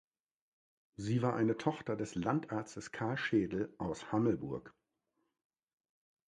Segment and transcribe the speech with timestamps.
[0.97, 4.73] Sie war eine Tochter des Landarztes Karl Schedel aus Hammelburg.